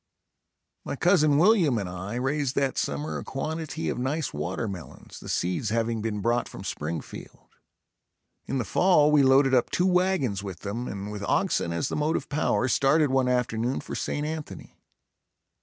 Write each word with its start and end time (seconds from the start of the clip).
My 0.83 0.95
cousin 0.95 1.37
William 1.37 1.77
and 1.77 1.87
I 1.87 2.15
raised 2.15 2.55
that 2.55 2.75
summer 2.75 3.19
a 3.19 3.23
quantity 3.23 3.87
of 3.87 3.99
nice 3.99 4.33
watermelons, 4.33 5.19
the 5.19 5.29
seeds 5.29 5.69
having 5.69 6.01
been 6.01 6.21
brought 6.21 6.49
from 6.49 6.63
Springfield. 6.63 7.49
In 8.47 8.57
the 8.57 8.65
fall 8.65 9.11
we 9.11 9.21
loaded 9.21 9.53
up 9.53 9.69
two 9.69 9.85
wagons 9.85 10.41
with 10.41 10.61
them 10.61 10.87
and 10.87 11.11
with 11.11 11.21
oxen 11.25 11.71
as 11.71 11.87
the 11.87 11.95
motive 11.95 12.29
power 12.29 12.67
started 12.67 13.11
one 13.11 13.27
afternoon 13.27 13.79
for 13.79 13.93
St. 13.93 14.25
Anthony. 14.25 14.75